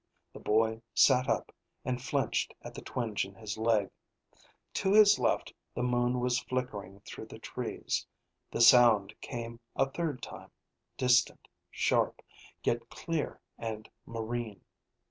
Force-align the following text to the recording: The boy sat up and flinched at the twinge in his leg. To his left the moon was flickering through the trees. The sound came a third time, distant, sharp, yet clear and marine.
The 0.33 0.39
boy 0.39 0.81
sat 0.95 1.29
up 1.29 1.51
and 1.85 2.01
flinched 2.01 2.55
at 2.63 2.73
the 2.73 2.81
twinge 2.81 3.23
in 3.23 3.35
his 3.35 3.55
leg. 3.59 3.91
To 4.73 4.93
his 4.93 5.19
left 5.19 5.53
the 5.75 5.83
moon 5.83 6.19
was 6.19 6.39
flickering 6.39 7.01
through 7.01 7.27
the 7.27 7.37
trees. 7.37 8.07
The 8.49 8.61
sound 8.61 9.13
came 9.21 9.59
a 9.75 9.87
third 9.87 10.23
time, 10.23 10.49
distant, 10.97 11.47
sharp, 11.69 12.23
yet 12.63 12.89
clear 12.89 13.39
and 13.59 13.87
marine. 14.07 14.61